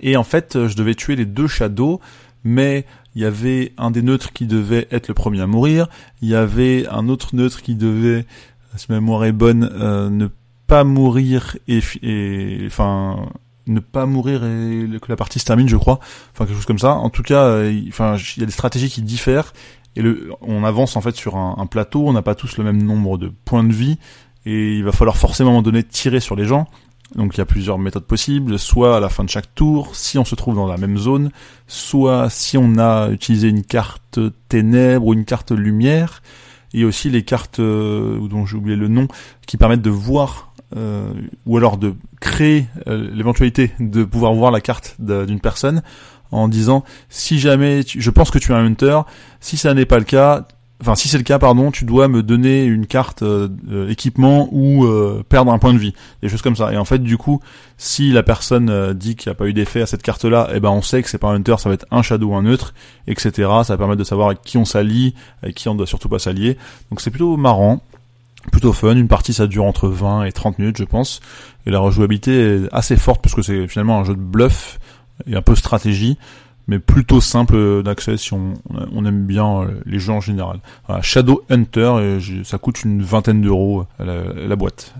et 0.00 0.16
en 0.16 0.24
fait 0.24 0.66
je 0.66 0.76
devais 0.76 0.94
tuer 0.94 1.16
les 1.16 1.26
deux 1.26 1.48
shadows, 1.48 2.00
mais 2.44 2.84
il 3.14 3.22
y 3.22 3.24
avait 3.24 3.72
un 3.78 3.90
des 3.90 4.02
neutres 4.02 4.32
qui 4.32 4.46
devait 4.46 4.86
être 4.90 5.08
le 5.08 5.14
premier 5.14 5.40
à 5.40 5.46
mourir, 5.46 5.88
il 6.20 6.28
y 6.28 6.34
avait 6.34 6.86
un 6.88 7.08
autre 7.08 7.34
neutre 7.34 7.62
qui 7.62 7.74
devait, 7.74 8.26
si 8.76 8.86
ma 8.88 8.96
mémoire 8.96 9.24
est 9.24 9.32
bonne, 9.32 9.70
euh, 9.72 10.10
ne 10.10 10.28
pas 10.66 10.84
mourir 10.84 11.56
et, 11.68 11.80
et 12.02 12.62
enfin 12.66 13.28
ne 13.66 13.80
pas 13.80 14.06
mourir 14.06 14.44
et 14.44 14.86
que 15.00 15.08
la 15.08 15.16
partie 15.16 15.38
se 15.38 15.44
termine, 15.44 15.68
je 15.68 15.76
crois. 15.76 16.00
Enfin, 16.32 16.46
quelque 16.46 16.56
chose 16.56 16.66
comme 16.66 16.78
ça. 16.78 16.92
En 16.92 17.10
tout 17.10 17.22
cas, 17.22 17.44
euh, 17.44 17.72
il 17.72 17.88
y 17.88 18.42
a 18.42 18.46
des 18.46 18.52
stratégies 18.52 18.90
qui 18.90 19.02
diffèrent 19.02 19.52
et 19.96 20.02
le, 20.02 20.32
on 20.40 20.64
avance 20.64 20.96
en 20.96 21.00
fait 21.00 21.14
sur 21.14 21.36
un, 21.36 21.66
plateau. 21.66 22.06
On 22.06 22.12
n'a 22.12 22.22
pas 22.22 22.34
tous 22.34 22.56
le 22.56 22.64
même 22.64 22.82
nombre 22.82 23.18
de 23.18 23.32
points 23.44 23.64
de 23.64 23.72
vie 23.72 23.98
et 24.46 24.76
il 24.76 24.84
va 24.84 24.92
falloir 24.92 25.16
forcément 25.16 25.50
à 25.50 25.58
un 25.58 25.62
moment 25.62 25.82
tirer 25.88 26.20
sur 26.20 26.36
les 26.36 26.44
gens. 26.44 26.66
Donc 27.14 27.34
il 27.34 27.38
y 27.38 27.40
a 27.40 27.46
plusieurs 27.46 27.78
méthodes 27.78 28.04
possibles, 28.04 28.58
soit 28.58 28.96
à 28.96 29.00
la 29.00 29.08
fin 29.08 29.24
de 29.24 29.28
chaque 29.28 29.54
tour, 29.54 29.94
si 29.94 30.18
on 30.18 30.24
se 30.24 30.34
trouve 30.34 30.56
dans 30.56 30.66
la 30.66 30.76
même 30.76 30.98
zone, 30.98 31.30
soit 31.68 32.28
si 32.28 32.58
on 32.58 32.76
a 32.78 33.10
utilisé 33.10 33.48
une 33.48 33.62
carte 33.62 34.18
ténèbres 34.48 35.06
ou 35.06 35.14
une 35.14 35.24
carte 35.24 35.52
lumière, 35.52 36.22
et 36.74 36.84
aussi 36.84 37.08
les 37.08 37.22
cartes 37.22 37.60
euh, 37.60 38.18
dont 38.28 38.44
j'ai 38.44 38.56
oublié 38.56 38.76
le 38.76 38.88
nom, 38.88 39.08
qui 39.46 39.56
permettent 39.56 39.82
de 39.82 39.90
voir 39.90 40.52
euh, 40.76 41.12
ou 41.46 41.56
alors 41.56 41.78
de 41.78 41.94
créer 42.20 42.66
euh, 42.88 43.08
l'éventualité 43.14 43.70
de 43.78 44.02
pouvoir 44.02 44.34
voir 44.34 44.50
la 44.50 44.60
carte 44.60 44.96
d'une 44.98 45.40
personne 45.40 45.82
en 46.32 46.48
disant 46.48 46.82
si 47.08 47.38
jamais 47.38 47.82
je 47.86 48.10
pense 48.10 48.32
que 48.32 48.38
tu 48.38 48.50
es 48.50 48.54
un 48.54 48.64
hunter, 48.64 49.00
si 49.40 49.56
ça 49.56 49.72
n'est 49.72 49.86
pas 49.86 49.98
le 49.98 50.04
cas, 50.04 50.48
enfin 50.80 50.94
si 50.94 51.08
c'est 51.08 51.18
le 51.18 51.24
cas 51.24 51.38
pardon, 51.38 51.70
tu 51.70 51.84
dois 51.84 52.08
me 52.08 52.22
donner 52.22 52.64
une 52.64 52.86
carte 52.86 53.22
euh, 53.22 53.48
équipement 53.88 54.48
ou 54.52 54.86
perdre 55.28 55.52
un 55.52 55.58
point 55.58 55.72
de 55.72 55.78
vie, 55.78 55.94
des 56.22 56.28
choses 56.28 56.42
comme 56.42 56.56
ça. 56.56 56.72
Et 56.72 56.76
en 56.76 56.84
fait 56.84 56.98
du 56.98 57.16
coup, 57.16 57.40
si 57.78 58.10
la 58.12 58.22
personne 58.22 58.92
dit 58.94 59.16
qu'il 59.16 59.30
n'y 59.30 59.32
a 59.32 59.36
pas 59.36 59.46
eu 59.46 59.52
d'effet 59.52 59.82
à 59.82 59.86
cette 59.86 60.02
carte-là, 60.02 60.50
eh 60.54 60.60
ben 60.60 60.70
on 60.70 60.82
sait 60.82 61.02
que 61.02 61.08
c'est 61.08 61.18
pas 61.18 61.28
un 61.28 61.36
hunter, 61.36 61.56
ça 61.58 61.68
va 61.68 61.74
être 61.74 61.86
un 61.90 62.02
shadow 62.02 62.28
ou 62.28 62.34
un 62.34 62.42
neutre, 62.42 62.74
etc. 63.06 63.32
Ça 63.64 63.74
va 63.74 63.76
permettre 63.78 63.98
de 63.98 64.04
savoir 64.04 64.28
avec 64.28 64.42
qui 64.42 64.58
on 64.58 64.64
s'allie, 64.64 65.14
avec 65.42 65.54
qui 65.54 65.68
on 65.68 65.74
doit 65.74 65.86
surtout 65.86 66.08
pas 66.08 66.18
s'allier. 66.18 66.58
Donc 66.90 67.00
c'est 67.00 67.10
plutôt 67.10 67.36
marrant 67.36 67.80
plutôt 68.50 68.72
fun. 68.72 68.96
Une 68.96 69.08
partie 69.08 69.32
ça 69.32 69.46
dure 69.46 69.64
entre 69.64 69.88
20 69.88 70.24
et 70.24 70.32
30 70.32 70.58
minutes 70.58 70.76
je 70.76 70.84
pense. 70.84 71.20
Et 71.66 71.70
la 71.70 71.78
rejouabilité 71.78 72.32
est 72.32 72.60
assez 72.72 72.96
forte 72.96 73.22
parce 73.22 73.34
que 73.34 73.42
c'est 73.42 73.66
finalement 73.68 74.00
un 74.00 74.04
jeu 74.04 74.14
de 74.14 74.20
bluff 74.20 74.78
et 75.26 75.36
un 75.36 75.42
peu 75.42 75.54
stratégie, 75.54 76.18
mais 76.66 76.78
plutôt 76.78 77.20
simple 77.20 77.82
d'accès 77.82 78.16
si 78.16 78.32
on, 78.32 78.54
aime 79.04 79.26
bien 79.26 79.62
euh, 79.62 79.80
les 79.86 79.98
jeux 79.98 80.12
en 80.12 80.20
général. 80.20 80.60
Shadow 81.02 81.42
Hunter, 81.50 82.18
ça 82.44 82.58
coûte 82.58 82.82
une 82.84 83.02
vingtaine 83.02 83.42
d'euros 83.42 83.86
la, 83.98 84.24
la 84.32 84.56
boîte. 84.56 84.94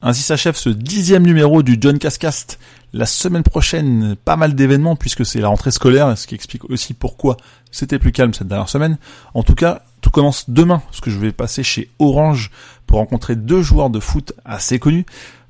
Ainsi 0.00 0.22
s'achève 0.22 0.56
ce 0.56 0.70
dixième 0.70 1.24
numéro 1.24 1.62
du 1.62 1.76
John 1.80 1.98
Cascast. 1.98 2.58
La 2.94 3.04
semaine 3.04 3.42
prochaine, 3.42 4.16
pas 4.24 4.36
mal 4.36 4.54
d'événements 4.54 4.96
puisque 4.96 5.26
c'est 5.26 5.40
la 5.40 5.48
rentrée 5.48 5.70
scolaire, 5.70 6.16
ce 6.16 6.26
qui 6.26 6.34
explique 6.34 6.64
aussi 6.70 6.94
pourquoi 6.94 7.36
c'était 7.70 7.98
plus 7.98 8.12
calme 8.12 8.32
cette 8.32 8.48
dernière 8.48 8.68
semaine. 8.68 8.96
En 9.34 9.42
tout 9.42 9.54
cas, 9.54 9.82
tout 10.00 10.10
commence 10.10 10.48
demain, 10.48 10.78
parce 10.86 11.00
que 11.00 11.10
je 11.10 11.18
vais 11.18 11.32
passer 11.32 11.62
chez 11.62 11.90
Orange 11.98 12.50
pour 12.86 12.98
rencontrer 12.98 13.36
deux 13.36 13.60
joueurs 13.60 13.90
de 13.90 14.00
foot 14.00 14.32
assez 14.44 14.78
connus 14.78 15.04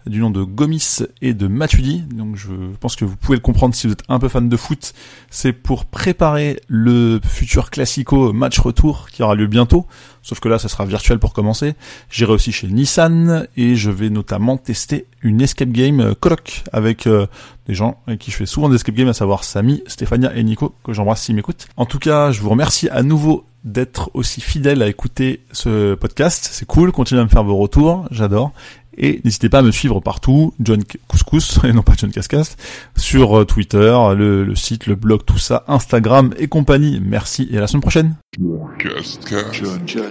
du 0.06 0.20
nom 0.20 0.30
de 0.30 0.42
Gomis 0.42 1.00
et 1.22 1.34
de 1.34 1.46
Matuidi. 1.48 2.02
Donc 2.12 2.36
je 2.36 2.52
pense 2.80 2.96
que 2.96 3.04
vous 3.04 3.16
pouvez 3.16 3.36
le 3.36 3.42
comprendre 3.42 3.74
si 3.74 3.86
vous 3.86 3.92
êtes 3.92 4.04
un 4.08 4.18
peu 4.18 4.28
fan 4.28 4.48
de 4.48 4.56
foot. 4.56 4.94
C'est 5.30 5.52
pour 5.52 5.84
préparer 5.84 6.60
le 6.68 7.20
futur 7.24 7.70
classico 7.70 8.32
match 8.32 8.58
retour 8.58 9.08
qui 9.10 9.22
aura 9.22 9.34
lieu 9.34 9.46
bientôt. 9.46 9.86
Sauf 10.22 10.40
que 10.40 10.48
là, 10.48 10.58
ça 10.58 10.68
sera 10.68 10.84
virtuel 10.84 11.18
pour 11.18 11.32
commencer. 11.32 11.74
J'irai 12.10 12.32
aussi 12.32 12.52
chez 12.52 12.66
Nissan 12.68 13.46
et 13.56 13.76
je 13.76 13.90
vais 13.90 14.10
notamment 14.10 14.56
tester 14.56 15.06
une 15.22 15.40
escape 15.40 15.70
game 15.70 16.14
coloc 16.14 16.64
avec 16.72 17.06
euh, 17.06 17.26
des 17.66 17.74
gens 17.74 18.00
avec 18.06 18.20
qui 18.20 18.30
je 18.30 18.36
fais 18.36 18.46
souvent 18.46 18.68
des 18.68 18.76
escape 18.76 18.94
games, 18.94 19.08
à 19.08 19.14
savoir 19.14 19.44
Samy, 19.44 19.82
Stéphania 19.86 20.34
et 20.36 20.42
Nico, 20.42 20.74
que 20.84 20.92
j'embrasse 20.92 21.22
s'ils 21.22 21.34
m'écoutent. 21.34 21.68
En 21.76 21.86
tout 21.86 21.98
cas, 21.98 22.30
je 22.30 22.40
vous 22.40 22.50
remercie 22.50 22.88
à 22.88 23.02
nouveau 23.02 23.44
d'être 23.64 24.10
aussi 24.14 24.40
fidèle 24.40 24.82
à 24.82 24.88
écouter 24.88 25.40
ce 25.52 25.94
podcast. 25.94 26.48
C'est 26.52 26.66
cool, 26.66 26.92
continuez 26.92 27.20
à 27.20 27.24
me 27.24 27.28
faire 27.28 27.44
vos 27.44 27.56
retours, 27.56 28.06
j'adore. 28.10 28.52
Et 28.98 29.20
n'hésitez 29.24 29.48
pas 29.48 29.60
à 29.60 29.62
me 29.62 29.70
suivre 29.70 30.00
partout, 30.00 30.52
John 30.60 30.82
Couscous, 31.06 31.60
et 31.64 31.72
non 31.72 31.82
pas 31.82 31.94
John 31.96 32.10
Cascast, 32.10 32.58
sur 32.96 33.38
euh, 33.38 33.44
Twitter, 33.44 33.96
le, 34.16 34.54
site, 34.54 34.86
le 34.86 34.96
blog, 34.96 35.24
tout 35.24 35.38
ça, 35.38 35.64
Instagram 35.68 36.34
et 36.38 36.48
compagnie. 36.48 37.00
Merci 37.02 37.48
et 37.50 37.58
à 37.58 37.60
la 37.60 37.66
semaine 37.66 37.82
prochaine. 37.82 38.16
John, 39.86 40.10